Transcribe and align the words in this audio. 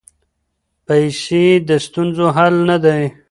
پیسې 0.87 1.43
د 1.67 1.69
ستونزو 1.85 2.25
حل 2.35 2.55
نه 2.69 2.77
دی. 2.83 3.01